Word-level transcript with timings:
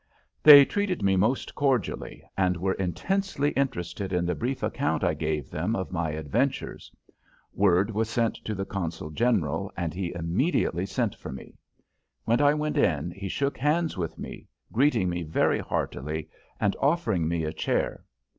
They 0.41 0.65
treated 0.65 1.03
me 1.03 1.15
most 1.15 1.53
cordially 1.53 2.23
and 2.35 2.57
were 2.57 2.73
intensely 2.73 3.51
interested 3.51 4.11
in 4.11 4.25
the 4.25 4.33
brief 4.33 4.63
account 4.63 5.03
I 5.03 5.13
gave 5.13 5.51
them 5.51 5.75
of 5.75 5.91
my 5.91 6.09
adventures. 6.09 6.91
Word 7.53 7.91
was 7.91 8.09
sent 8.09 8.33
to 8.45 8.55
the 8.55 8.65
consul 8.65 9.11
general, 9.11 9.71
and 9.77 9.93
he 9.93 10.11
immediately 10.15 10.87
sent 10.87 11.13
for 11.13 11.31
me. 11.31 11.53
When 12.25 12.41
I 12.41 12.55
went 12.55 12.77
in 12.77 13.11
he 13.11 13.29
shook 13.29 13.59
hands 13.59 13.95
with 13.95 14.17
me, 14.17 14.47
greeting 14.71 15.07
me 15.07 15.21
very 15.21 15.59
heartily 15.59 16.29
and 16.59 16.75
offering 16.81 17.27
me 17.27 17.43
a 17.43 17.53
chair. 17.53 18.03